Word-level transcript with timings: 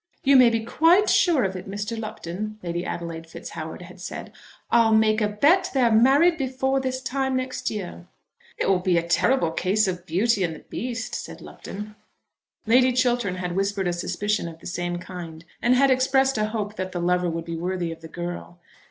"You 0.23 0.35
may 0.35 0.49
be 0.49 0.65
quite 0.65 1.11
sure 1.11 1.43
of 1.43 1.55
it, 1.55 1.69
Mr. 1.69 1.95
Lupton," 1.95 2.57
Lady 2.63 2.83
Adelaide 2.83 3.27
FitzHoward 3.27 3.83
had 3.83 4.01
said. 4.01 4.31
"I'll 4.71 4.95
make 4.95 5.21
a 5.21 5.27
bet 5.27 5.69
they're 5.75 5.91
married 5.91 6.39
before 6.39 6.79
this 6.79 7.01
time 7.03 7.35
next 7.35 7.69
year." 7.69 8.07
"It 8.57 8.67
will 8.67 8.79
be 8.79 8.97
a 8.97 9.07
terrible 9.07 9.51
case 9.51 9.87
of 9.87 10.07
Beauty 10.07 10.43
and 10.43 10.55
the 10.55 10.61
Beast," 10.61 11.13
said 11.13 11.39
Lupton. 11.39 11.93
Lady 12.65 12.91
Chiltern 12.93 13.35
had 13.35 13.55
whispered 13.55 13.87
a 13.87 13.93
suspicion 13.93 14.47
of 14.47 14.57
the 14.57 14.65
same 14.65 14.97
kind, 14.97 15.45
and 15.61 15.75
had 15.75 15.91
expressed 15.91 16.39
a 16.39 16.45
hope 16.45 16.77
that 16.77 16.93
the 16.93 16.99
lover 16.99 17.29
would 17.29 17.45
be 17.45 17.55
worthy 17.55 17.91
of 17.91 18.01
the 18.01 18.07
girl. 18.07 18.59